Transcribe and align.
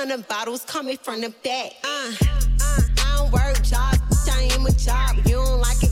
ton 0.00 0.10
of 0.12 0.26
bottles 0.28 0.64
coming 0.64 0.96
from 0.96 1.20
the 1.20 1.28
back. 1.44 1.72
Uh, 1.84 2.12
uh, 2.22 2.80
I 2.98 3.16
don't 3.18 3.32
work 3.32 3.62
jobs, 3.62 4.28
I 4.28 4.42
ain't 4.42 4.68
a 4.68 4.76
job. 4.78 5.16
You 5.26 5.36
don't 5.36 5.60
like 5.60 5.82
it 5.82 5.89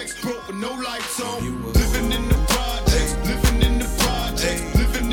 checks 0.00 0.20
broke 0.20 0.46
with 0.46 0.56
no 0.56 0.72
lights 0.72 1.20
on. 1.20 1.72
Living 1.72 2.12
in 2.12 2.28
the 2.28 2.34
living 3.26 3.62
in 3.62 3.78
the 3.78 3.88
projects, 3.98 4.74
living 4.74 5.12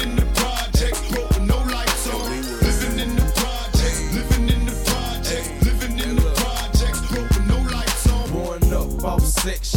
no. 2.07 2.51
Living 2.61 2.99
in 2.99 3.15
the 3.15 3.33
projects, 3.35 4.13
living 4.15 4.49
in 4.49 4.65
the 4.65 4.75
no 8.69 9.05
up, 9.05 9.21
six 9.21 9.76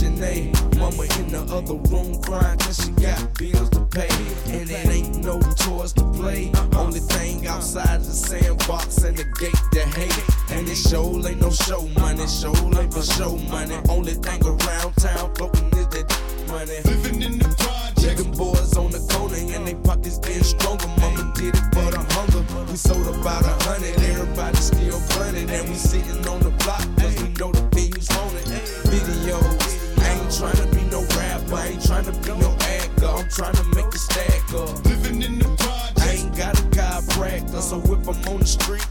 the 1.46 1.54
other 1.54 1.74
room 1.90 2.20
crying 2.22 2.58
cause 2.58 2.84
she 2.84 2.90
got 2.92 3.38
bills 3.38 3.70
to 3.70 3.80
pay. 3.86 4.08
And 4.46 4.70
it 4.70 4.86
ain't 4.86 5.24
no 5.24 5.40
chores 5.56 5.92
to 5.94 6.04
play. 6.12 6.50
Only 6.76 7.00
thing 7.00 7.46
outside 7.46 8.00
is 8.00 8.08
the 8.08 8.28
sandbox 8.28 8.98
and 9.04 9.16
the 9.16 9.24
gate 9.38 9.54
to 9.72 9.80
hate. 9.98 10.24
And 10.50 10.66
this 10.66 10.88
show 10.88 11.04
ain't 11.26 11.40
no 11.40 11.50
show 11.50 11.86
money, 11.98 12.26
show 12.26 12.54
ain't 12.78 12.92
for 12.92 13.02
show 13.02 13.36
money. 13.48 13.76
Only 13.88 14.14
thing 14.14 14.44
around 14.44 14.94
town 14.96 15.34
floating 15.34 15.68
is 15.78 15.88
that 15.88 16.08
money. 16.48 16.80
Living 16.84 17.22
in 17.22 17.38
the 17.38 17.48
projects. 17.58 18.22
Nigga 18.22 18.36
boys 18.36 18.76
on 18.76 18.90
the 18.90 19.00
corner 19.12 19.36
and 19.36 19.66
they 19.66 19.74
pockets 19.74 20.18
getting 20.18 20.42
stronger. 20.42 20.88
Mama 20.98 21.32
did 21.34 21.54
it 21.54 21.66
for 21.72 21.90
the 21.90 22.00
hunger. 22.14 22.42
We 22.70 22.76
sold 22.76 23.06
about 23.06 23.44
a 23.44 23.54
hundred, 23.64 23.96
everybody 24.02 24.56
still 24.56 25.00
blunted. 25.14 25.50
And 25.50 25.68
we 25.68 25.74
sitting 25.74 26.26
on 26.26 26.40
the 26.40 26.50
block 26.64 26.84
cause 26.98 27.14
we 27.22 27.28
know 27.38 27.52
the 27.52 27.62
thing's 27.70 28.10
on 28.18 28.34
it. 28.36 28.46
Videos, 28.90 30.00
I 30.00 30.08
ain't 30.18 30.32
trying 30.36 30.56
to 30.56 30.66
be 30.74 30.79
I 31.52 31.66
ain't 31.68 31.84
trying 31.84 32.04
to 32.04 32.12
be 32.12 32.28
no 32.38 32.50
actor. 32.60 33.06
I'm 33.06 33.28
trying 33.28 33.54
to 33.54 33.64
make 33.74 33.86
a 33.86 33.98
stack 33.98 34.54
up. 34.54 34.84
Living 34.84 35.22
in 35.22 35.38
the 35.38 35.48
project. 35.56 36.00
I 36.00 36.10
ain't 36.12 36.36
got 36.36 36.58
a 36.58 36.62
chiropractor, 36.64 37.60
so 37.60 37.78
if 37.78 38.08
I'm 38.08 38.32
on 38.32 38.40
the 38.40 38.46
street, 38.46 38.86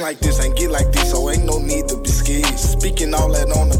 Like 0.00 0.18
this 0.18 0.40
ain't 0.40 0.56
get 0.56 0.70
like 0.70 0.90
this, 0.92 1.12
so 1.12 1.30
ain't 1.30 1.44
no 1.44 1.58
need 1.58 1.88
to 1.88 1.96
be 1.96 2.08
scared. 2.08 2.58
Speaking 2.58 3.14
all 3.14 3.30
that 3.32 3.50
on 3.56 3.68
the 3.68 3.73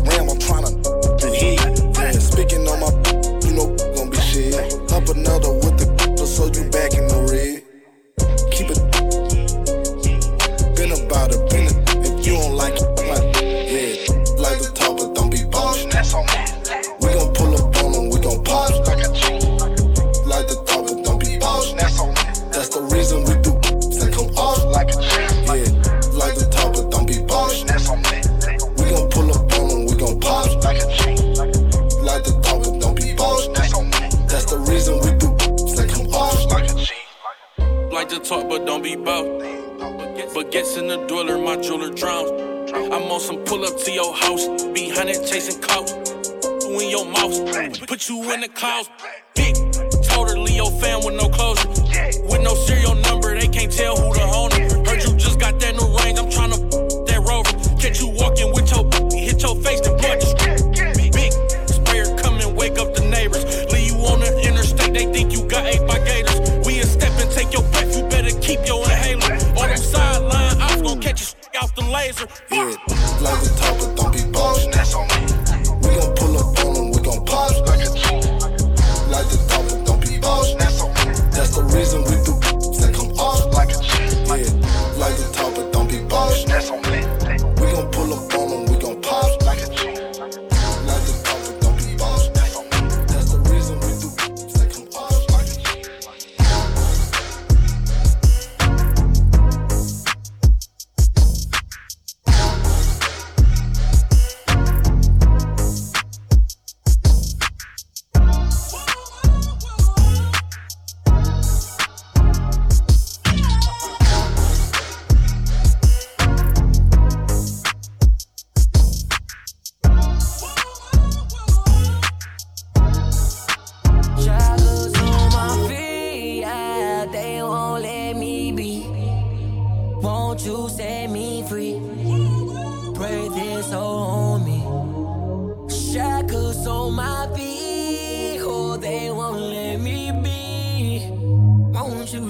talk, 38.25 38.49
but 38.49 38.65
don't 38.65 38.83
be 38.83 38.97
bout. 38.97 39.27
But 40.35 40.51
gets 40.51 40.77
in 40.77 40.89
the 40.89 41.05
dweller, 41.07 41.39
my 41.39 41.57
jeweler 41.57 41.93
drowns. 41.93 42.31
I'm 42.73 43.11
on 43.13 43.21
some 43.21 43.45
pull 43.45 43.65
up 43.65 43.79
to 43.85 43.93
your 43.93 44.15
house, 44.15 44.47
behind 44.73 45.11
it 45.11 45.27
chasing 45.27 45.61
clout. 45.61 45.91
In 46.65 46.91
your 46.91 47.05
mouth, 47.05 47.87
put 47.87 48.09
you 48.09 48.33
in 48.33 48.41
the 48.41 48.49
clouds. 48.49 48.89
Big, 49.35 49.55
totally 50.03 50.57
your 50.57 50.71
fan 50.81 51.05
with 51.05 51.15
no 51.15 51.29
closure. 51.29 51.69
With 51.69 52.43
no 52.43 52.55
serial 52.55 52.95
number, 52.95 53.39
they 53.39 53.47
can't 53.47 53.71
tell 53.71 53.97
who 53.97 54.13
the 54.15 54.27
home. 54.27 54.44
laser. 71.95 72.27
Yeah, 72.51 72.77
like 73.23 73.41
we 73.41 73.49
talk 73.57 73.94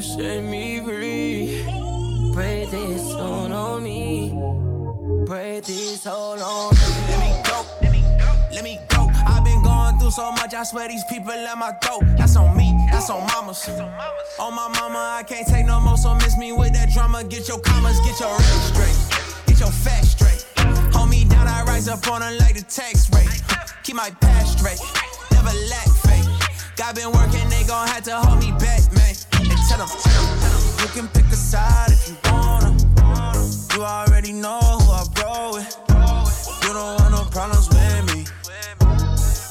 set 0.02 0.42
me 0.44 0.80
free. 0.80 1.64
Pray 2.32 2.66
this 2.70 3.02
soul 3.02 3.52
on 3.52 3.82
me. 3.82 4.30
Pray 5.26 5.60
this 5.60 6.02
soul 6.02 6.40
on 6.42 6.74
me. 6.74 6.80
Let 7.08 7.20
me 7.20 7.42
go. 7.44 7.64
Let 7.82 7.92
me 7.92 8.02
go. 8.18 8.30
Let 8.52 8.64
me 8.64 8.80
go. 8.88 9.10
I've 9.26 9.44
been 9.44 9.62
going 9.62 9.98
through 9.98 10.10
so 10.10 10.30
much, 10.32 10.54
I 10.54 10.62
swear 10.64 10.88
these 10.88 11.04
people 11.04 11.28
let 11.28 11.58
my 11.58 11.72
throat. 11.82 12.02
That's 12.16 12.36
on 12.36 12.56
me, 12.56 12.72
that's 12.90 13.10
on 13.10 13.26
mamas. 13.26 13.68
On 14.38 14.54
my 14.54 14.68
mama, 14.68 15.18
I 15.18 15.22
can't 15.26 15.46
take 15.46 15.66
no 15.66 15.80
more, 15.80 15.96
so 15.96 16.14
miss 16.14 16.36
me 16.36 16.52
with 16.52 16.72
that 16.74 16.90
drama. 16.90 17.24
Get 17.24 17.48
your 17.48 17.58
commas, 17.60 17.98
get 18.00 18.20
your 18.20 18.30
rent 18.30 18.62
straight. 18.70 18.98
Get 19.46 19.60
your 19.60 19.70
facts 19.70 20.10
straight. 20.10 20.44
Hold 20.94 21.10
me 21.10 21.24
down, 21.24 21.48
I 21.48 21.62
rise 21.64 21.88
up 21.88 22.06
on 22.08 22.22
her 22.22 22.32
like 22.38 22.54
the 22.54 22.62
tax 22.62 23.10
rate. 23.14 23.42
Keep 23.82 23.96
my 23.96 24.10
past 24.20 24.58
straight. 24.58 24.80
Never 25.32 25.54
lack 25.70 25.88
faith. 26.04 26.28
God 26.76 26.94
been 26.94 27.10
working, 27.10 27.48
they 27.48 27.64
gon' 27.64 27.88
have 27.88 28.04
to 28.04 28.16
hold 28.16 28.38
me 28.40 28.52
back, 28.52 28.82
man. 29.76 29.88
And 29.88 29.90
tell 29.90 30.02
them, 30.02 30.02
tell 30.02 30.24
them, 30.24 30.40
tell 30.40 30.60
them. 30.60 30.80
You 30.80 30.88
can 30.88 31.08
pick 31.08 31.26
a 31.32 31.36
side 31.36 31.90
if 31.90 32.08
you 32.08 32.16
wanna. 32.30 32.76
You 33.74 33.82
already 33.82 34.32
know 34.32 34.60
who 34.60 34.92
I 34.92 35.04
roll 35.22 35.54
with. 35.54 35.76
You 36.62 36.72
don't 36.72 37.00
want 37.00 37.10
no 37.10 37.24
problems 37.30 37.68
with 37.68 38.14
me. 38.14 38.24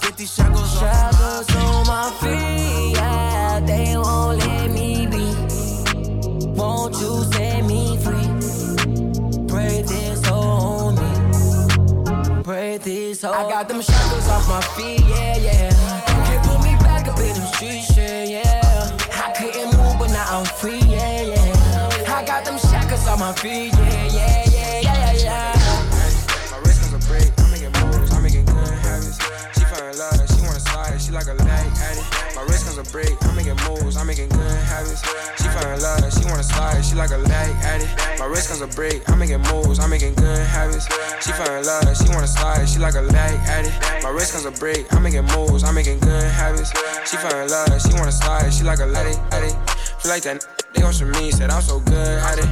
Get 0.01 0.17
these 0.17 0.33
shackles, 0.33 0.79
shackles 0.79 1.55
on 1.55 1.87
my 1.87 2.09
feet. 2.21 2.95
Yeah, 2.95 3.59
they 3.65 3.97
won't 3.97 4.39
let 4.39 4.71
me 4.71 5.07
be. 5.07 5.25
Won't 6.59 6.95
you 6.99 7.23
set 7.33 7.65
me 7.65 7.97
free? 7.97 8.27
Pray 9.47 9.81
this 9.81 10.27
on 10.29 10.95
me. 10.95 12.43
Pray 12.43 12.77
this 12.77 13.23
on 13.23 13.33
I 13.33 13.49
got 13.49 13.67
them 13.67 13.81
shackles 13.81 14.27
off 14.29 14.47
my 14.47 14.61
feet. 14.75 15.01
Yeah, 15.01 15.37
yeah. 15.37 15.69
You 16.07 16.23
Can't 16.25 16.45
put 16.45 16.59
me 16.63 16.75
back 16.79 17.07
up 17.07 17.19
in 17.19 17.33
the 17.35 17.45
streets. 17.53 17.97
Yeah, 17.97 18.23
yeah. 18.23 18.62
I'm 20.33 20.45
free. 20.45 20.79
Yeah, 20.79 21.21
yeah. 21.21 22.15
I 22.17 22.25
got 22.25 22.43
them 22.43 22.57
shackles 22.57 23.07
on 23.07 23.19
my 23.19 23.33
feet. 23.33 23.71
Yeah, 23.71 24.05
yeah, 24.07 24.49
yeah, 24.49 24.79
yeah, 24.81 25.13
yeah. 25.13 26.49
My 26.49 26.57
wrist 26.65 26.81
comes 26.81 27.05
a 27.05 27.07
break. 27.07 27.31
I'm 27.37 27.51
making 27.51 27.71
moves. 27.71 28.11
I'm 28.11 28.23
making 28.23 28.45
good 28.45 28.67
habits. 28.67 29.19
She 29.53 29.61
in 29.63 29.97
love. 29.99 30.32
She 30.53 30.59
wanna 30.59 30.69
slide. 30.69 31.01
She 31.01 31.11
like 31.11 31.25
a 31.25 31.33
leg 31.33 31.65
addict. 31.81 32.35
My 32.35 32.43
wrist 32.43 32.65
comes 32.65 32.77
a 32.77 32.83
break. 32.91 33.17
I'm 33.25 33.35
making 33.35 33.57
moves. 33.65 33.97
I'm 33.97 34.05
making 34.05 34.29
good 34.29 34.53
habits. 34.69 35.01
She 35.41 35.49
fell 35.49 35.65
in 35.73 35.81
love. 35.81 36.13
She 36.13 36.25
wanna 36.29 36.43
slide. 36.43 36.85
She 36.85 36.93
like 36.93 37.09
a 37.09 37.17
leg 37.17 37.49
addict. 37.65 37.89
My 38.19 38.25
wrist 38.25 38.49
comes 38.49 38.61
a 38.61 38.67
break. 38.67 39.01
I'm 39.09 39.17
making 39.17 39.41
moves. 39.49 39.79
I'm 39.79 39.89
making 39.89 40.13
good 40.13 40.45
habits. 40.45 40.85
She 41.25 41.31
fell 41.31 41.49
in 41.57 41.65
love. 41.65 41.97
She 41.97 42.07
wanna 42.09 42.27
slide. 42.27 42.69
She 42.69 42.77
like 42.77 42.93
a 42.93 43.01
leg 43.01 43.33
addict. 43.49 44.03
My 44.03 44.09
wrist 44.09 44.33
comes 44.33 44.45
a 44.45 44.51
break. 44.51 44.85
I'm 44.93 45.01
making 45.01 45.25
moves. 45.33 45.63
I'm 45.63 45.73
making 45.73 45.97
good 45.99 46.23
habits. 46.23 46.69
She 47.09 47.17
fell 47.17 47.33
in 47.33 47.49
love. 47.49 47.81
She 47.81 47.93
wanna 47.97 48.11
slide. 48.11 48.53
She 48.53 48.63
like 48.63 48.79
a 48.79 48.85
leg 48.85 49.17
addict. 49.31 49.57
Feel 50.01 50.11
like 50.11 50.21
that. 50.23 50.45
They 50.75 50.81
gon' 50.81 50.93
show 50.93 51.05
me, 51.05 51.31
said 51.31 51.49
I'm 51.49 51.61
so 51.63 51.79
good 51.79 51.95
at 51.97 52.37
it. 52.37 52.45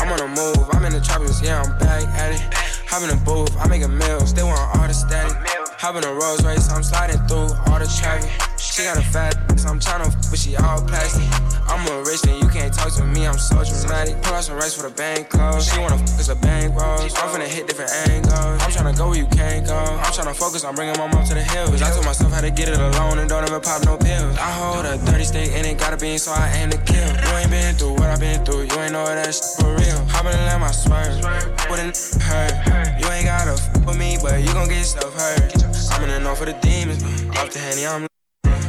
I'm 0.00 0.12
on 0.12 0.18
the 0.18 0.28
move, 0.28 0.64
I'm 0.72 0.84
in 0.86 0.92
the 0.92 1.00
tropics, 1.00 1.42
yeah, 1.42 1.60
I'm 1.60 1.78
back 1.78 2.04
at 2.16 2.32
it. 2.32 2.40
Hop 2.88 3.02
in 3.02 3.08
the 3.08 3.22
booth, 3.22 3.54
I 3.60 3.68
make 3.68 3.82
a 3.82 3.88
meals, 3.88 4.32
they 4.32 4.42
want 4.42 4.58
all 4.74 4.86
the 4.86 4.94
static. 4.94 5.55
Hop 5.86 5.94
in 5.94 6.02
a 6.02 6.12
Rolls 6.12 6.42
Royce, 6.42 6.66
I'm 6.74 6.82
sliding 6.82 7.22
through 7.30 7.54
all 7.70 7.78
the 7.78 7.86
traffic. 7.86 8.26
She 8.58 8.82
got 8.82 8.98
a 8.98 9.06
fat, 9.06 9.38
so 9.54 9.70
I'm 9.70 9.78
tryna, 9.78 10.10
but 10.10 10.34
she 10.34 10.58
all 10.58 10.82
plastic. 10.82 11.22
I'm 11.70 11.86
a 11.86 12.02
rich 12.02 12.26
and 12.26 12.42
you 12.42 12.50
can't 12.50 12.74
talk 12.74 12.90
to 12.98 13.06
me, 13.06 13.22
I'm 13.22 13.38
so 13.38 13.62
dramatic. 13.62 14.18
Pull 14.18 14.34
out 14.34 14.42
some 14.42 14.58
rice 14.58 14.74
for 14.74 14.82
the 14.82 14.90
bank 14.90 15.30
close. 15.30 15.70
She 15.70 15.78
wanna 15.78 16.02
fuck 16.02 16.18
us 16.18 16.28
a 16.28 16.34
bank 16.34 16.74
rolls. 16.74 17.14
I'm 17.14 17.30
finna 17.30 17.46
hit 17.46 17.68
different 17.70 17.94
angles. 18.10 18.34
I'm 18.34 18.74
tryna 18.74 18.98
go 18.98 19.14
where 19.14 19.18
you 19.18 19.30
can't 19.30 19.64
go. 19.64 19.78
I'm 19.78 20.10
tryna 20.10 20.34
focus 20.34 20.64
on 20.64 20.74
bringing 20.74 20.98
my 20.98 21.06
mom 21.06 21.22
to 21.22 21.34
the 21.34 21.46
hills. 21.54 21.80
I 21.80 21.94
told 21.94 22.04
myself 22.04 22.32
how 22.32 22.40
to 22.40 22.50
get 22.50 22.68
it 22.68 22.82
alone 22.82 23.22
and 23.22 23.28
don't 23.28 23.46
ever 23.46 23.60
pop 23.60 23.86
no 23.86 23.96
pills. 23.96 24.34
I 24.42 24.50
hold 24.58 24.86
a 24.86 24.98
30 24.98 25.22
stick 25.22 25.50
and 25.54 25.64
it 25.64 25.78
got 25.78 25.94
a 25.94 25.96
beam, 25.96 26.18
so 26.18 26.32
I 26.32 26.50
aim 26.58 26.70
to 26.70 26.78
kill. 26.82 27.06
You 27.06 27.30
ain't 27.38 27.50
been 27.54 27.76
through 27.78 27.94
what 27.94 28.10
I've 28.10 28.18
been 28.18 28.44
through, 28.44 28.66
you 28.66 28.76
ain't 28.82 28.90
know 28.90 29.06
that 29.06 29.30
shit 29.30 29.62
for 29.62 29.70
real. 29.70 30.02
Hoppin' 30.10 30.34
and 30.34 30.50
let 30.50 30.58
my 30.58 30.74
swerve, 30.74 31.22
wouldn't 31.70 31.94
hurt. 32.26 32.58
You 32.98 33.06
ain't 33.06 33.30
gotta 33.30 33.54
f 33.54 33.86
with 33.86 33.96
me, 33.96 34.18
but 34.18 34.42
you 34.42 34.50
gon' 34.50 34.66
get 34.66 34.82
yourself 34.82 35.14
hurt. 35.14 35.75
I'm 35.90 36.02
in 36.04 36.10
the 36.10 36.20
north 36.20 36.38
for 36.38 36.46
the 36.46 36.54
demons, 36.54 37.02
uh, 37.02 37.40
off 37.40 37.50
the 37.50 37.58
henny, 37.58 37.86
I'm 37.86 38.06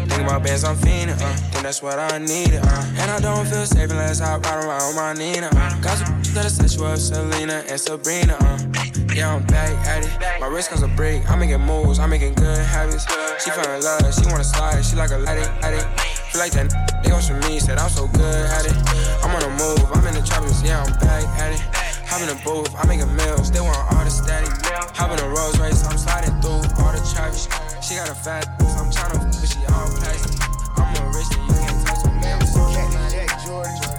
Think 0.07 0.21
about 0.23 0.43
bands, 0.43 0.63
I'm 0.63 0.75
fiending, 0.77 1.19
uh. 1.21 1.35
Think 1.51 1.63
that's 1.63 1.81
what 1.81 1.99
I 1.99 2.17
needed, 2.17 2.61
uh. 2.63 2.83
And 2.97 3.11
I 3.11 3.19
don't 3.19 3.45
feel 3.45 3.65
safe 3.65 3.91
unless 3.91 4.21
I 4.21 4.37
ride 4.37 4.65
around 4.65 4.87
with 4.87 4.95
my 4.95 5.13
Nina, 5.13 5.47
uh. 5.53 5.81
Got 5.81 5.97
some 5.97 6.21
that'll 6.33 6.49
set 6.49 6.75
you 6.75 6.85
up, 6.85 6.97
Selena 6.97 7.63
and 7.67 7.79
Sabrina, 7.79 8.37
uh. 8.39 8.57
Yeah, 9.13 9.33
I'm 9.33 9.43
back 9.47 9.73
at 9.87 10.05
it. 10.05 10.39
My 10.39 10.47
wrist 10.47 10.69
comes 10.69 10.83
a 10.83 10.87
break. 10.89 11.27
I'm 11.29 11.39
making 11.39 11.61
moves, 11.61 11.97
I'm 11.97 12.09
making 12.09 12.35
good 12.35 12.57
habits. 12.57 13.05
She 13.43 13.49
fell 13.49 13.65
in 13.73 13.81
love, 13.81 14.13
she 14.13 14.25
wanna 14.29 14.43
slide, 14.43 14.83
she 14.85 14.95
like 14.95 15.11
a 15.11 15.23
addict, 15.27 15.49
addict. 15.63 15.99
Feel 16.31 16.41
like 16.41 16.51
that 16.53 16.69
they 17.03 17.09
show 17.21 17.33
me, 17.49 17.59
said 17.59 17.77
I'm 17.77 17.89
so 17.89 18.07
good 18.07 18.45
at 18.45 18.65
it. 18.65 18.77
I'm 19.23 19.33
on 19.33 19.41
the 19.41 19.49
move, 19.57 19.89
I'm 19.93 20.05
in 20.07 20.13
the 20.13 20.21
tropics, 20.21 20.61
yeah, 20.63 20.83
I'm 20.83 20.93
back 20.99 21.25
at 21.39 21.53
it. 21.53 21.86
Hop 22.07 22.21
in 22.21 22.27
the 22.27 22.39
booth, 22.43 22.73
I 22.75 22.87
make 22.87 23.01
a 23.01 23.05
meals, 23.05 23.51
they 23.51 23.59
want 23.59 23.77
all 23.91 24.03
the 24.03 24.09
static. 24.09 24.49
Hop 24.95 25.11
in 25.11 25.19
a 25.19 25.27
Rolls 25.27 25.59
Royce, 25.59 25.83
I'm 25.85 25.97
sliding 25.97 26.39
through 26.39 26.63
all 26.79 26.93
the 26.95 27.03
traffic. 27.13 27.51
She 27.83 27.95
got 27.95 28.09
a 28.09 28.15
fat, 28.15 28.47
I'm 28.79 28.89
tryna, 28.89 29.27
but 29.27 29.43
she 29.43 29.59
all 29.67 29.91
plastic. 29.91 30.39
I'm 30.79 30.95
a 30.95 31.11
rich 31.11 31.27
and 31.35 31.43
you 31.43 31.53
can't 31.59 31.85
touch 31.85 32.05
me, 32.07 32.31
I'm 32.31 32.47
so 32.47 32.63
dramatic. 32.71 33.27
I 33.29 33.96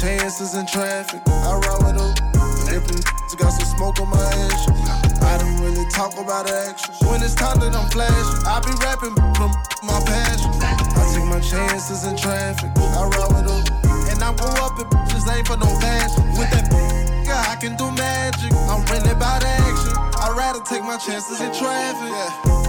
chances 0.00 0.54
in 0.54 0.66
traffic. 0.66 1.20
I 1.26 1.58
ride 1.58 1.82
with 1.82 1.98
them. 1.98 2.14
If 2.70 3.38
got 3.38 3.50
some 3.50 3.66
smoke 3.66 4.00
on 4.00 4.10
my 4.10 4.22
action. 4.22 4.74
I 5.22 5.38
don't 5.38 5.58
really 5.60 5.88
talk 5.90 6.14
about 6.18 6.50
action. 6.50 6.94
When 7.06 7.22
it's 7.22 7.34
time 7.34 7.58
that 7.60 7.74
I'm 7.74 7.88
flashing, 7.90 8.42
I 8.46 8.58
be 8.62 8.74
rapping 8.82 9.14
from 9.38 9.50
my 9.82 9.98
passion. 10.06 10.50
I 10.62 11.02
take 11.14 11.26
my 11.26 11.40
chances 11.40 12.04
in 12.06 12.16
traffic. 12.16 12.70
I 12.76 13.02
ride 13.10 13.30
with 13.34 13.46
them. 13.46 13.62
And 14.10 14.22
I 14.22 14.34
go 14.34 14.46
up 14.62 14.78
and 14.78 14.90
just 15.10 15.26
ain't 15.28 15.46
for 15.46 15.56
no 15.56 15.66
fashion. 15.82 16.22
With 16.38 16.50
that 16.50 16.66
yeah, 17.26 17.50
I 17.50 17.56
can 17.56 17.76
do 17.76 17.90
magic. 17.90 18.52
I'm 18.70 18.84
really 18.86 19.10
about 19.10 19.42
action. 19.42 19.94
I'd 20.18 20.34
rather 20.36 20.60
take 20.62 20.82
my 20.82 20.98
chances 20.98 21.40
in 21.40 21.50
traffic. 21.54 22.10
Yeah. 22.10 22.67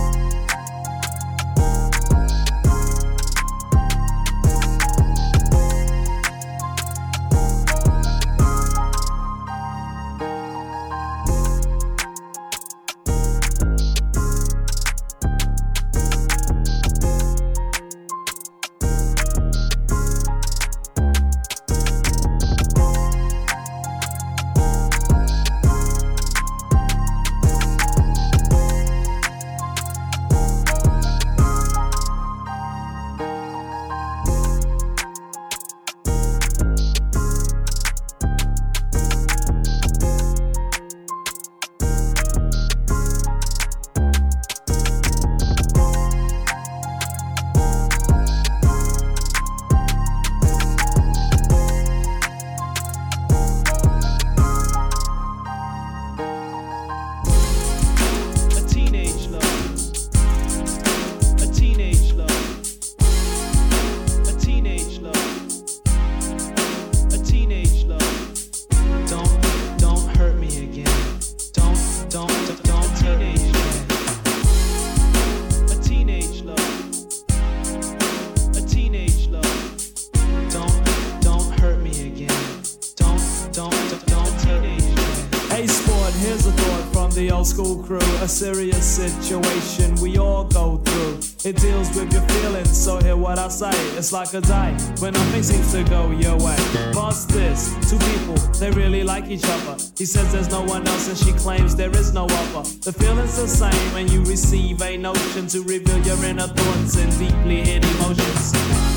School 87.49 87.83
crew. 87.83 87.97
A 88.21 88.27
serious 88.27 88.85
situation 88.85 89.95
we 89.95 90.17
all 90.17 90.45
go 90.45 90.77
through. 90.85 91.49
It 91.49 91.57
deals 91.57 91.89
with 91.95 92.13
your 92.13 92.21
feelings, 92.21 92.77
so 92.77 92.99
hear 92.99 93.17
what 93.17 93.39
I 93.39 93.47
say. 93.47 93.71
It's 93.97 94.13
like 94.13 94.33
a 94.33 94.41
day 94.41 94.71
when 94.99 95.13
nothing 95.13 95.43
seems 95.43 95.71
to 95.71 95.83
go 95.83 96.11
your 96.11 96.37
way. 96.37 96.57
Past 96.93 97.29
this, 97.29 97.73
two 97.89 97.97
people, 98.11 98.35
they 98.59 98.69
really 98.71 99.03
like 99.03 99.27
each 99.29 99.45
other. 99.45 99.75
He 99.97 100.05
says 100.05 100.31
there's 100.31 100.49
no 100.49 100.61
one 100.63 100.87
else, 100.87 101.09
and 101.09 101.17
she 101.17 101.33
claims 101.33 101.75
there 101.75 101.95
is 101.95 102.13
no 102.13 102.25
other. 102.25 102.69
The 102.85 102.93
feeling's 102.93 103.35
the 103.35 103.47
same, 103.47 103.93
when 103.93 104.07
you 104.07 104.21
receive 104.23 104.81
a 104.81 104.95
notion 104.97 105.47
to 105.47 105.61
reveal 105.63 105.99
your 106.05 106.23
inner 106.23 106.47
thoughts 106.47 106.97
and 106.97 107.11
deeply 107.17 107.61
hidden 107.61 107.89
emotions. 107.97 108.88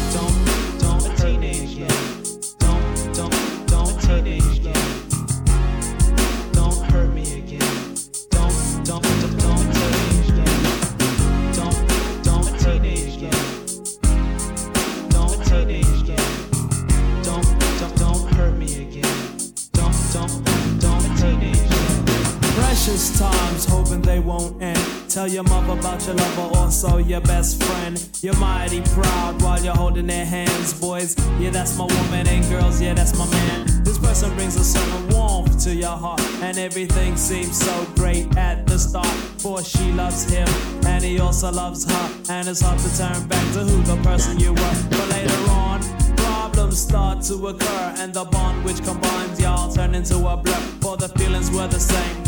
Tell 25.22 25.30
your 25.30 25.44
mother 25.44 25.78
about 25.78 26.04
your 26.04 26.16
lover, 26.16 26.58
also 26.58 26.96
your 26.96 27.20
best 27.20 27.62
friend. 27.62 28.08
You're 28.22 28.36
mighty 28.38 28.80
proud 28.80 29.40
while 29.40 29.62
you're 29.62 29.72
holding 29.72 30.08
their 30.08 30.26
hands, 30.26 30.72
boys. 30.80 31.14
Yeah, 31.38 31.50
that's 31.50 31.78
my 31.78 31.84
woman, 31.84 32.26
and 32.26 32.44
girls, 32.50 32.82
yeah, 32.82 32.92
that's 32.92 33.16
my 33.16 33.30
man. 33.30 33.84
This 33.84 33.98
person 33.98 34.34
brings 34.34 34.56
a 34.56 34.64
certain 34.64 35.08
warmth 35.10 35.62
to 35.62 35.72
your 35.72 35.96
heart, 35.96 36.20
and 36.42 36.58
everything 36.58 37.16
seems 37.16 37.56
so 37.56 37.86
great 37.94 38.36
at 38.36 38.66
the 38.66 38.76
start. 38.76 39.06
For 39.38 39.62
she 39.62 39.92
loves 39.92 40.28
him, 40.28 40.48
and 40.86 41.04
he 41.04 41.20
also 41.20 41.52
loves 41.52 41.88
her, 41.88 42.10
and 42.28 42.48
it's 42.48 42.60
hard 42.60 42.80
to 42.80 42.98
turn 42.98 43.28
back 43.28 43.52
to 43.52 43.60
who 43.60 43.80
the 43.82 44.02
person 44.02 44.40
you 44.40 44.52
were. 44.52 44.76
But 44.90 45.08
later 45.08 45.50
on, 45.52 45.82
problems 46.16 46.80
start 46.80 47.22
to 47.26 47.46
occur, 47.46 47.94
and 47.98 48.12
the 48.12 48.24
bond 48.24 48.64
which 48.64 48.82
combines 48.82 49.40
y'all 49.40 49.72
turn 49.72 49.94
into 49.94 50.16
a 50.16 50.36
blur. 50.36 50.62
For 50.80 50.96
the 50.96 51.10
feelings 51.10 51.48
were 51.52 51.68
the 51.68 51.78
same. 51.78 52.21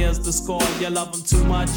Here's 0.00 0.18
the 0.18 0.32
score: 0.32 0.62
you 0.80 0.88
love 0.88 1.12
them 1.12 1.20
too 1.20 1.44
much, 1.44 1.68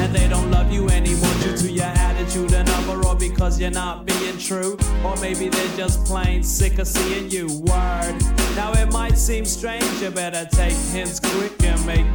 and 0.00 0.12
they 0.12 0.26
don't 0.28 0.50
love 0.50 0.72
you 0.72 0.88
anymore 0.88 1.32
due 1.40 1.56
to 1.58 1.70
your 1.70 1.84
attitude 1.84 2.52
and 2.52 2.68
or 2.88 3.14
because 3.14 3.60
you're 3.60 3.70
not 3.70 4.04
being 4.04 4.36
true, 4.36 4.76
or 5.04 5.14
maybe 5.20 5.48
they're 5.48 5.76
just 5.76 6.04
plain 6.04 6.42
sick 6.42 6.80
of 6.80 6.88
seeing 6.88 7.30
you. 7.30 7.46
Word. 7.46 8.16
Now 8.56 8.72
it 8.72 8.90
might 8.92 9.16
seem 9.16 9.44
strange, 9.44 9.84
you 10.02 10.10
better 10.10 10.44
take 10.50 10.74
hints 10.90 11.20
quick 11.20 11.52
and 11.62 11.86
make 11.86 12.07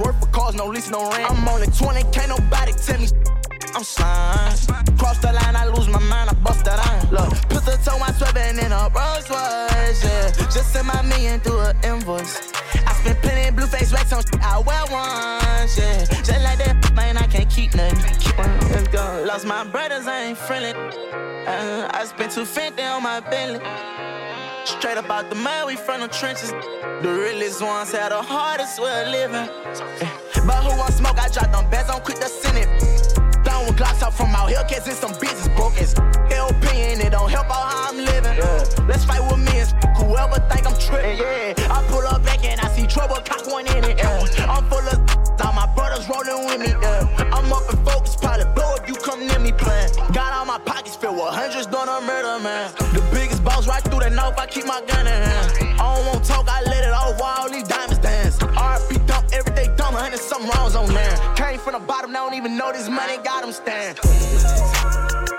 worth 0.00 0.22
of 0.22 0.32
cars, 0.32 0.54
no 0.54 0.66
lease, 0.66 0.90
no 0.90 1.10
rent. 1.10 1.30
I'm 1.30 1.46
only 1.48 1.66
20, 1.66 2.02
can't 2.10 2.28
nobody 2.28 2.72
tell 2.72 2.98
me 2.98 3.08
I'm 3.74 3.84
slime. 3.84 4.56
Cross 4.98 5.18
the 5.18 5.32
line, 5.32 5.54
I 5.54 5.66
lose 5.66 5.88
my 5.88 6.00
mind, 6.00 6.30
I 6.30 6.34
bust 6.34 6.64
that 6.64 6.78
iron. 6.88 7.10
Look, 7.10 7.30
pistol 7.48 7.76
toe, 7.84 8.02
I'm 8.02 8.14
swerving 8.14 8.58
in 8.64 8.72
a 8.72 8.90
Rolls 8.94 9.30
Royce, 9.30 10.04
yeah. 10.04 10.30
Just 10.50 10.72
send 10.72 10.88
my 10.88 11.02
million 11.02 11.40
through 11.40 11.60
an 11.60 11.76
invoice. 11.84 12.52
I 12.74 12.92
spent 12.94 13.22
plenty 13.22 13.50
blue 13.54 13.66
face 13.66 13.92
racks 13.92 14.12
on 14.12 14.22
shit 14.22 14.42
I 14.42 14.58
wear 14.58 14.82
once, 14.90 15.78
yeah. 15.78 16.04
Just 16.04 16.42
like 16.42 16.58
that, 16.58 16.92
man, 16.94 17.16
I 17.16 17.26
can't 17.26 17.48
keep 17.48 17.74
nothing. 17.74 17.98
Keep 18.18 18.38
on, 18.38 18.58
let's 18.72 18.88
go. 18.88 19.24
Lost 19.26 19.46
my 19.46 19.64
brothers, 19.64 20.06
I 20.06 20.22
ain't 20.24 20.38
friendly. 20.38 20.72
Uh, 21.46 21.88
I 21.92 22.04
spent 22.04 22.32
250 22.32 22.82
on 22.82 23.02
my 23.02 23.20
Bentley. 23.20 23.60
Straight 24.64 24.98
up 24.98 25.10
out 25.10 25.28
the 25.30 25.36
mud, 25.36 25.66
we 25.66 25.76
from 25.76 26.00
the 26.00 26.08
trenches. 26.08 26.50
The 26.50 27.08
realest 27.08 27.62
ones 27.62 27.92
had 27.92 28.12
the 28.12 28.22
hardest 28.22 28.80
way 28.80 29.02
of 29.02 29.08
living. 29.08 29.48
Eh. 30.00 30.08
But 30.46 30.64
who 30.64 30.76
want 30.78 30.92
smoke? 30.92 31.18
I 31.18 31.28
drop 31.28 31.50
them 31.52 31.68
beds 31.70 31.90
on 31.90 32.00
quick 32.00 32.18
to 32.18 32.28
send 32.28 32.58
it. 32.58 32.68
Down 33.44 33.66
with 33.66 33.76
Glocks 33.76 34.02
out 34.02 34.14
from 34.14 34.34
out 34.34 34.48
here, 34.50 34.62
cause 34.68 34.86
it's 34.86 34.98
some 34.98 35.12
business 35.12 35.48
broke 35.56 35.80
as 35.80 35.94
LP 36.30 36.66
and 36.76 37.00
it 37.00 37.10
don't 37.10 37.30
help 37.30 37.46
out 37.46 37.72
how 37.72 37.90
I'm 37.90 37.96
living. 37.96 38.36
Yeah. 38.36 38.64
Let's 38.86 39.04
fight 39.04 39.20
with 39.20 39.40
me 39.40 39.60
and 39.60 39.68
whoever 39.96 40.38
think 40.48 40.66
I'm 40.66 40.78
tripping. 40.78 41.18
Yeah, 41.18 41.54
I 41.70 41.84
pull 41.88 42.06
up 42.06 42.22
back 42.24 42.44
and 42.44 42.60
I 42.60 42.68
see 42.68 42.86
trouble, 42.86 43.16
cock 43.24 43.46
one 43.46 43.66
in 43.66 43.84
it. 43.84 43.98
Yeah. 43.98 44.46
I'm 44.48 44.64
full 44.68 44.78
of 44.78 45.20
all 45.44 45.52
my 45.52 45.66
brothers 45.74 46.08
rolling 46.08 46.46
with 46.46 46.60
me. 46.60 46.68
Yeah. 46.80 47.32
I'm 47.32 47.52
up 47.52 47.68
and 47.70 47.78
focused, 47.86 48.20
probably 48.20 48.44
blow 48.54 48.74
if 48.76 48.88
you 48.88 48.94
come 48.94 49.26
near 49.26 49.38
me 49.38 49.52
playing. 49.52 49.90
Got 50.12 50.32
all 50.32 50.44
my 50.46 50.58
pockets 50.58 50.96
filled 50.96 51.16
with 51.16 51.34
hundreds, 51.34 51.66
doing 51.66 51.88
a 51.88 52.00
murder, 52.00 52.42
man. 52.42 52.70
The 54.10 54.16
north, 54.16 54.38
I 54.40 54.46
keep 54.46 54.66
my 54.66 54.82
gun 54.88 55.06
in 55.06 55.12
hand. 55.12 55.78
I 55.78 55.94
don't 55.94 56.06
want 56.06 56.24
talk, 56.24 56.48
I 56.48 56.62
let 56.64 56.82
it 56.82 56.90
off 56.90 57.20
while 57.20 57.42
all 57.42 57.50
these 57.50 57.62
diamonds 57.62 57.98
dance. 57.98 58.38
RP 58.38 59.06
dump, 59.06 59.28
everyday 59.32 59.72
dumb, 59.76 59.94
hundred 59.94 60.18
something 60.18 60.50
wrongs 60.50 60.74
on 60.74 60.92
there. 60.92 61.16
Came 61.36 61.60
from 61.60 61.74
the 61.74 61.78
bottom, 61.78 62.10
now 62.10 62.28
don't 62.28 62.36
even 62.36 62.56
know 62.56 62.72
this 62.72 62.88
money 62.88 63.18
got 63.18 63.42
them 63.42 63.52
stand. 63.52 65.29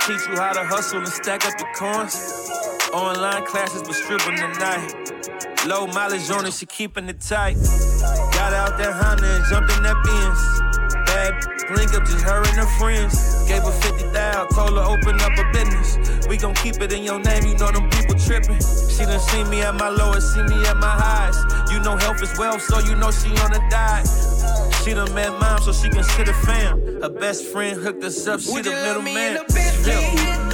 Teach 0.00 0.26
you 0.28 0.36
how 0.36 0.52
to 0.52 0.64
hustle 0.64 0.98
and 0.98 1.08
stack 1.08 1.44
up 1.46 1.58
your 1.58 1.72
coins. 1.74 2.16
Online 2.92 3.44
classes, 3.44 3.82
but 3.82 3.94
stripping 3.94 4.36
the 4.36 4.48
night. 4.58 5.66
Low 5.66 5.86
mileage 5.86 6.30
on 6.30 6.46
it, 6.46 6.54
she 6.54 6.66
keeping 6.66 7.08
it 7.08 7.20
tight. 7.20 7.54
Got 8.32 8.52
out 8.52 8.78
that 8.78 8.92
Honda 8.96 9.36
and 9.36 9.44
jumped 9.50 9.70
in 9.76 9.82
that 9.82 9.98
Benz. 10.02 11.06
Bad 11.06 11.32
link 11.76 11.92
up, 11.94 12.04
just 12.06 12.24
her 12.24 12.38
and 12.38 12.56
her 12.56 12.78
friends. 12.78 13.44
Gave 13.46 13.62
her 13.62 13.72
50,000, 13.72 14.48
told 14.54 14.78
her 14.78 14.84
open 14.84 15.20
up 15.20 15.36
a 15.36 15.44
business. 15.52 16.26
We 16.28 16.36
gon' 16.36 16.54
keep 16.54 16.80
it 16.80 16.92
in 16.92 17.02
your 17.04 17.20
name, 17.20 17.44
you 17.44 17.56
know 17.58 17.70
them 17.70 17.90
people 17.90 18.16
tripping. 18.16 18.58
She 18.58 19.04
done 19.04 19.20
seen 19.20 19.48
me 19.50 19.62
at 19.62 19.74
my 19.74 19.88
lowest, 19.88 20.34
see 20.34 20.42
me 20.42 20.64
at 20.66 20.76
my 20.76 20.90
highs. 20.90 21.36
You 21.70 21.80
know 21.80 21.96
health 21.96 22.22
is 22.22 22.36
wealth, 22.38 22.62
so 22.62 22.78
you 22.80 22.96
know 22.96 23.10
she 23.10 23.28
on 23.44 23.52
a 23.52 23.60
diet. 23.70 24.08
She 24.84 24.94
done 24.94 25.12
met 25.14 25.30
mom, 25.38 25.60
so 25.60 25.72
she 25.72 25.90
consider 25.90 26.32
fam. 26.32 27.02
Her 27.02 27.10
best 27.10 27.44
friend 27.44 27.78
hooked 27.78 28.02
us 28.02 28.26
up, 28.26 28.40
she 28.40 28.52
Would 28.52 28.64
the 28.64 28.70
middleman. 28.70 29.44
Would 29.82 30.49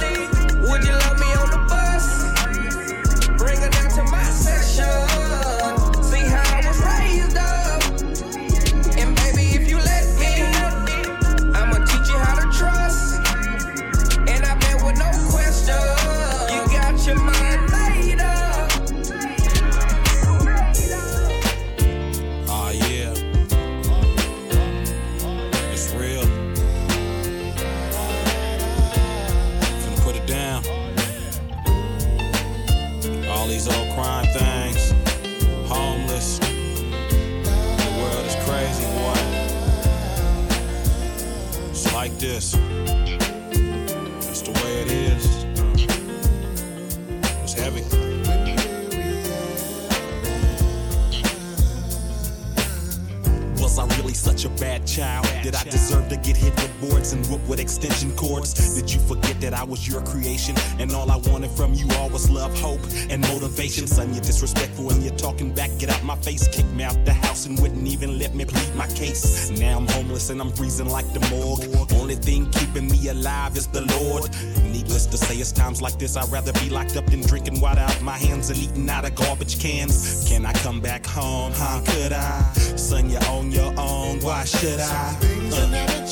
Deserve 56.07 56.23
to 56.23 56.33
get 56.33 56.37
hit 56.37 56.55
with 56.55 56.89
boards 56.89 57.13
and 57.13 57.25
whoop 57.27 57.45
with 57.47 57.59
extension 57.59 58.11
cords? 58.15 58.75
Did 58.75 58.93
you 58.93 58.99
forget 59.01 59.39
that 59.41 59.53
I 59.53 59.63
was 59.63 59.87
your 59.87 60.01
creation 60.01 60.55
and 60.79 60.91
all 60.93 61.09
I 61.11 61.17
wanted 61.29 61.51
from 61.51 61.73
you 61.73 61.87
all 61.97 62.09
was 62.09 62.29
love, 62.29 62.57
hope, 62.59 62.79
and 63.09 63.21
motivation? 63.21 63.87
Son, 63.87 64.13
you're 64.13 64.23
disrespectful 64.23 64.91
and 64.91 65.03
you're 65.03 65.15
talking 65.15 65.53
back. 65.53 65.69
Get 65.79 65.89
out 65.89 66.03
my 66.03 66.15
face, 66.15 66.47
kick 66.47 66.65
me 66.67 66.83
out 66.83 67.03
the 67.05 67.13
house 67.13 67.45
and 67.45 67.59
wouldn't 67.59 67.87
even 67.87 68.17
let 68.19 68.35
me 68.35 68.45
plead 68.45 68.75
my 68.75 68.87
case. 68.87 69.49
Now 69.49 69.77
I'm 69.77 69.87
homeless 69.87 70.29
and 70.29 70.41
I'm 70.41 70.51
freezing 70.51 70.89
like 70.89 71.11
the 71.13 71.19
morgue. 71.29 71.65
Only 71.93 72.15
thing 72.15 72.49
keeping 72.51 72.87
me 72.87 73.09
alive 73.09 73.57
is 73.57 73.67
the 73.67 73.81
Lord. 73.81 74.29
Needless 74.63 75.05
to 75.07 75.17
say, 75.17 75.35
it's 75.35 75.51
times 75.51 75.81
like 75.81 75.97
this 75.99 76.15
I'd 76.15 76.29
rather 76.29 76.53
be 76.53 76.69
locked 76.69 76.95
up 76.95 77.05
than 77.07 77.21
drinking 77.21 77.59
water 77.59 77.81
out 77.81 78.01
my 78.01 78.17
hands 78.17 78.49
and 78.49 78.59
eating 78.59 78.89
out 78.89 79.05
of 79.05 79.15
garbage 79.15 79.59
cans. 79.59 80.27
Can 80.27 80.45
I 80.45 80.53
come 80.53 80.79
back 80.79 81.05
home? 81.05 81.51
Huh? 81.55 81.81
Could 81.85 82.13
I? 82.13 82.41
Son, 82.75 83.09
you're 83.09 83.23
on 83.25 83.51
your 83.51 83.73
own. 83.77 84.19
Why 84.21 84.45
should 84.45 84.79
I? 84.79 85.17
Uh. 85.51 85.96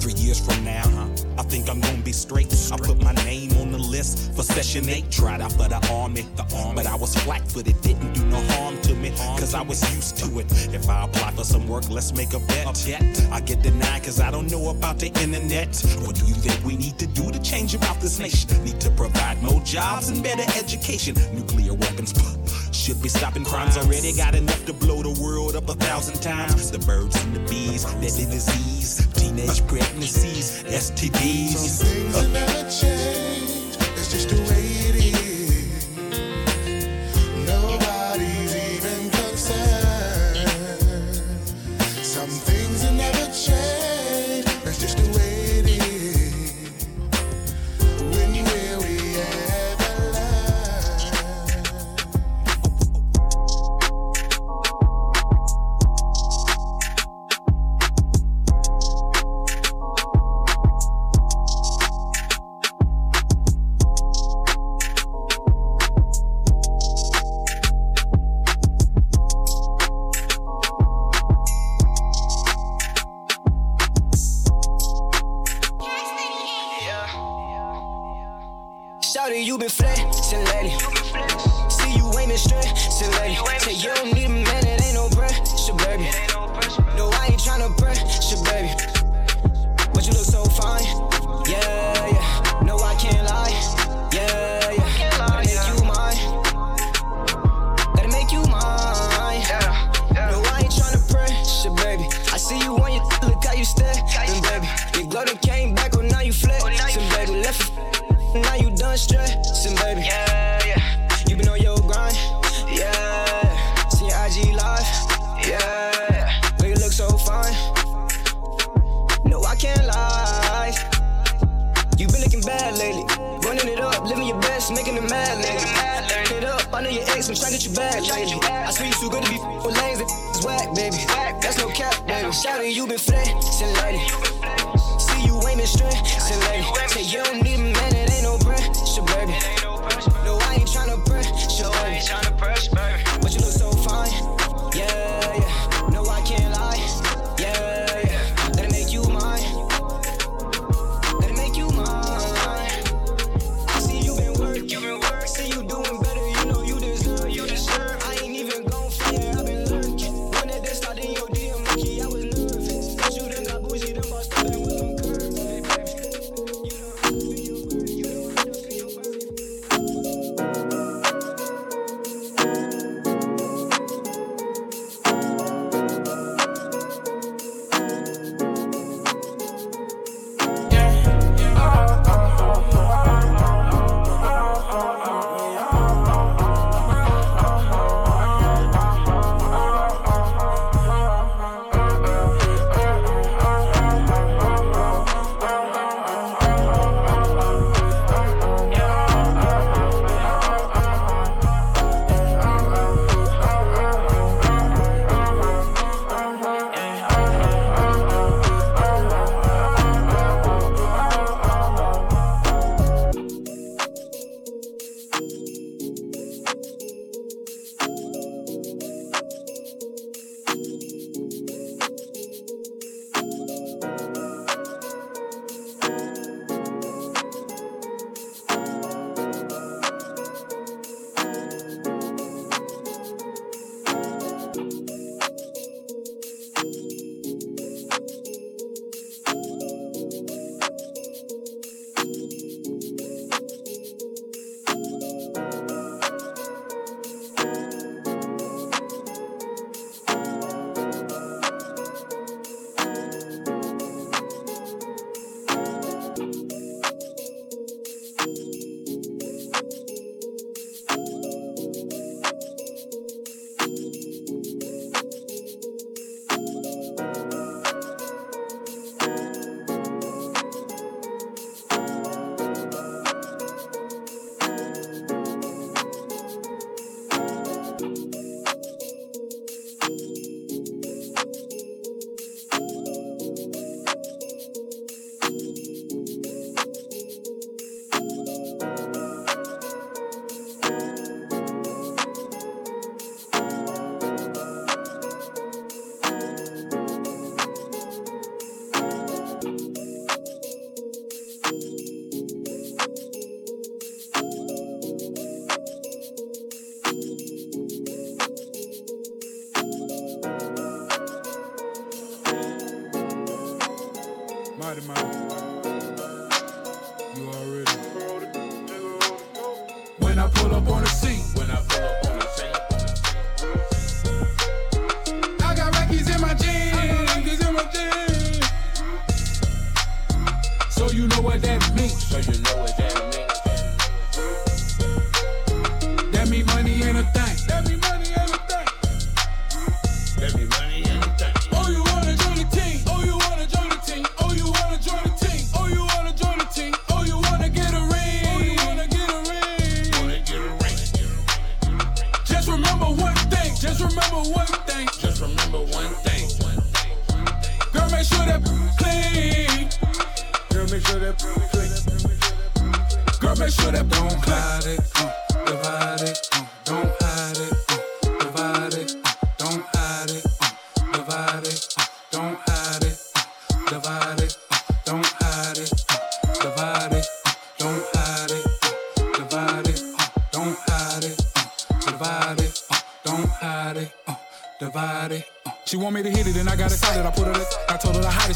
Three 0.00 0.14
years 0.14 0.40
from 0.40 0.64
now, 0.64 0.97
think 1.48 1.68
I'm 1.68 1.80
gonna 1.80 2.02
be 2.02 2.12
straight. 2.12 2.52
I 2.72 2.76
put 2.76 3.02
my 3.02 3.12
name 3.24 3.52
on 3.58 3.72
the 3.72 3.78
list 3.78 4.34
for 4.34 4.42
Section 4.42 4.88
eight. 4.88 5.10
Tried 5.10 5.40
out 5.40 5.52
for 5.52 5.68
the 5.68 5.80
army, 5.90 6.26
the 6.36 6.44
army. 6.56 6.74
but 6.76 6.86
I 6.86 6.94
was 6.94 7.14
flat 7.16 7.46
footed. 7.50 7.80
Didn't 7.80 8.12
do 8.12 8.24
no 8.26 8.40
harm 8.52 8.80
to 8.82 8.94
me, 8.94 9.10
cause 9.40 9.54
I 9.54 9.62
was 9.62 9.80
used 9.94 10.18
to 10.18 10.38
it. 10.40 10.46
If 10.74 10.88
I 10.88 11.04
apply 11.04 11.32
for 11.32 11.44
some 11.44 11.66
work, 11.66 11.88
let's 11.90 12.12
make 12.12 12.34
a 12.34 12.40
bet. 12.40 12.66
I 13.32 13.40
get 13.40 13.62
denied 13.62 14.04
cause 14.04 14.20
I 14.20 14.30
don't 14.30 14.50
know 14.50 14.68
about 14.68 14.98
the 14.98 15.08
internet. 15.22 15.68
What 16.04 16.16
do 16.16 16.26
you 16.26 16.34
think 16.34 16.64
we 16.64 16.76
need 16.76 16.98
to 16.98 17.06
do 17.06 17.30
to 17.30 17.40
change 17.42 17.74
about 17.74 18.00
this 18.00 18.18
nation? 18.18 18.62
Need 18.64 18.80
to 18.80 18.90
provide 18.90 19.42
more 19.42 19.60
jobs 19.62 20.10
and 20.10 20.22
better 20.22 20.44
education. 20.58 21.14
Nuclear 21.34 21.74
weapons. 21.74 22.12
Should 22.72 23.02
be 23.02 23.08
stopping 23.08 23.44
crimes 23.44 23.76
already. 23.76 24.12
Got 24.12 24.34
enough 24.34 24.64
to 24.66 24.72
blow 24.72 25.02
the 25.02 25.20
world 25.20 25.56
up 25.56 25.68
a 25.68 25.74
thousand 25.74 26.20
times. 26.20 26.70
The 26.70 26.78
birds 26.78 27.22
and 27.24 27.34
the 27.34 27.40
bees, 27.40 27.84
deadly 27.84 28.26
disease, 28.26 29.06
teenage 29.18 29.66
pregnancies, 29.66 30.62
STDs. 30.64 31.48
Some 31.50 31.86
things 31.86 32.14
will 32.14 32.28
never 32.30 32.62
change. 32.70 33.76
That's 33.76 34.10
just 34.12 34.28
the 34.30 34.36
way 34.48 34.57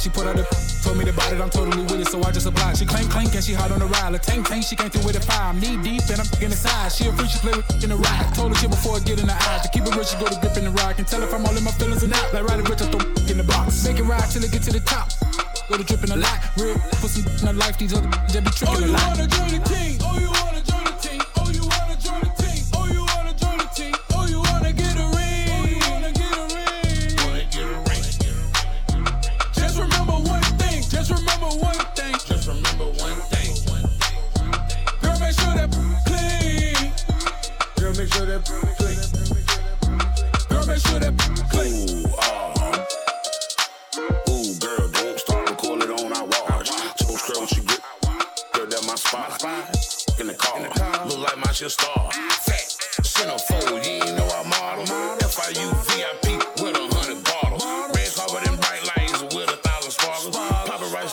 She 0.02 0.10
put 0.10 0.26
her 0.26 0.34
the, 0.34 0.42
told 0.82 0.98
me 0.98 1.04
to 1.06 1.12
bite 1.14 1.30
it. 1.30 1.40
I'm 1.40 1.48
totally 1.48 1.86
with 1.86 2.02
it, 2.02 2.10
so 2.10 2.18
I 2.26 2.32
just 2.34 2.44
applied. 2.44 2.76
She 2.76 2.84
clank 2.84 3.08
clank 3.08 3.38
and 3.38 3.44
she 3.44 3.54
hot 3.54 3.70
on 3.70 3.78
the 3.78 3.86
ride. 3.86 4.10
Like 4.10 4.22
tank 4.22 4.48
tank, 4.48 4.66
she 4.66 4.74
came 4.74 4.90
through 4.90 5.06
with 5.06 5.14
a 5.14 5.22
fire. 5.22 5.54
I'm 5.54 5.60
knee 5.62 5.78
deep 5.78 6.02
and 6.10 6.18
I'm 6.18 6.26
in 6.42 6.50
the 6.50 6.58
side. 6.58 6.90
She 6.90 7.06
a 7.06 7.12
freak, 7.14 7.30
she 7.30 7.38
play 7.38 7.54
with 7.54 7.70
in 7.86 7.90
the 7.90 7.94
ride. 7.94 8.34
Told 8.34 8.50
her 8.50 8.58
shit 8.58 8.70
before 8.74 8.96
I 8.96 9.00
get 9.06 9.22
in 9.22 9.30
the 9.30 9.38
eyes. 9.38 9.62
To 9.62 9.68
keep 9.70 9.86
it 9.86 9.94
real, 9.94 10.02
she 10.02 10.18
go 10.18 10.26
to 10.26 10.34
grip 10.42 10.58
in 10.58 10.64
the 10.66 10.74
ride. 10.74 10.98
Can 10.98 11.04
tell 11.04 11.22
if 11.22 11.32
I'm 11.32 11.46
all 11.46 11.54
in 11.54 11.62
my 11.62 11.70
feelings 11.78 12.02
or 12.02 12.10
not. 12.10 12.34
Like 12.34 12.42
riding 12.50 12.66
rich, 12.66 12.82
I 12.82 12.90
throw 12.90 12.98
in 13.30 13.38
the 13.38 13.46
box. 13.46 13.86
Make 13.86 14.02
it 14.02 14.06
ride 14.10 14.26
till 14.26 14.42
it 14.42 14.50
get 14.50 14.66
to 14.66 14.72
the 14.74 14.82
top. 14.82 15.06
Go 15.70 15.78
to 15.78 15.86
dripping 15.86 16.10
a 16.10 16.18
lot. 16.18 16.50
Real, 16.58 16.74
put 16.98 17.14
some 17.14 17.22
in 17.22 17.46
her 17.46 17.54
life. 17.54 17.78
These 17.78 17.94
other 17.94 18.10
just 18.26 18.42
be 18.42 18.50
tripping 18.50 18.82
oh, 18.82 18.90
a 18.90 18.98
lot. 18.98 19.06
Oh, 19.06 19.22
you 19.22 19.22
wanna 19.22 19.30
join 19.30 19.50
the 19.54 19.62
team? 19.70 20.02
Oh, 20.02 20.18
you 20.18 20.30
wanna 20.34 20.61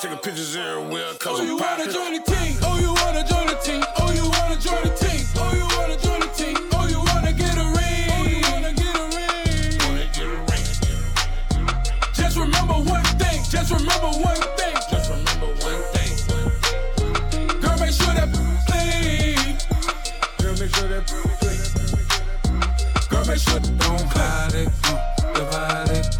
taking 0.10 0.24
pictures 0.24 0.56
everywhere, 0.56 1.13
cause 1.19 1.39
Oh, 1.39 1.43
you 1.43 1.58
wanna 1.58 1.91
join 1.91 2.13
the 2.13 2.19
team? 2.22 2.58
Oh, 2.63 2.80
you 2.80 2.93
wanna 2.93 3.24
join 3.28 3.48
the 3.48 3.56
team? 3.63 3.84
Oh, 3.98 4.12
you 4.12 4.24
wanna 4.30 4.58
join 4.60 4.84
the 4.84 4.89
team? 4.89 5.26
Oh, 5.38 5.54
you 5.54 5.67
wanna 5.78 5.98
join 5.98 6.19
the 6.19 6.28
team? 6.34 6.58
Oh, 6.74 6.88
you 6.88 7.00
wanna 7.00 7.34
get 7.34 7.58
a 7.58 7.65
ring? 7.78 8.10
Oh, 8.17 8.26
you 8.26 8.41
wanna 8.52 8.74
get 8.74 8.95
a 8.95 9.06
ring? 9.13 10.10
Get 10.13 10.26
a 10.26 10.38
ring? 10.50 10.65
Just 12.13 12.38
remember 12.38 12.74
one 12.74 13.04
thing. 13.22 13.43
Just 13.50 13.72
remember 13.72 14.10
one 14.10 14.41
thing. 14.58 14.76
Just 14.89 15.10
remember 15.10 15.48
one 15.67 15.84
thing. 15.93 16.12
Girl, 17.62 17.78
make 17.78 17.93
sure 17.93 18.13
that 18.17 18.30
clean. 18.65 19.58
Girl, 20.39 20.56
make 20.58 20.74
sure 20.76 20.88
that 20.89 21.06
clean. 21.39 21.62
Girl, 23.10 23.26
make 23.26 23.39
sure 23.39 23.60
don't 23.60 24.08
hide 24.10 24.56
it, 24.56 24.69
uh, 24.86 25.34
divide 25.34 26.18